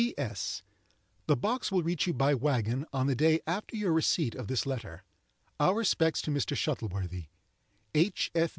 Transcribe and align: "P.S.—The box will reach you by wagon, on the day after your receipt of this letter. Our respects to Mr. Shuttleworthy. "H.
"P.S.—The 0.01 1.35
box 1.35 1.71
will 1.71 1.83
reach 1.83 2.07
you 2.07 2.13
by 2.15 2.33
wagon, 2.33 2.87
on 2.91 3.05
the 3.05 3.13
day 3.13 3.39
after 3.45 3.75
your 3.77 3.93
receipt 3.93 4.33
of 4.33 4.47
this 4.47 4.65
letter. 4.65 5.03
Our 5.59 5.75
respects 5.75 6.23
to 6.23 6.31
Mr. 6.31 6.57
Shuttleworthy. 6.57 7.27
"H. 7.93 8.31